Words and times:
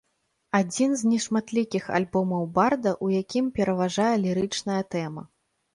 Адзін 0.59 0.95
з 1.01 1.11
нешматлікіх 1.11 1.83
альбомаў 1.99 2.43
барда, 2.59 2.97
у 3.09 3.13
якім 3.21 3.55
пераважае 3.61 4.13
лірычная 4.27 4.83
тэма. 4.95 5.23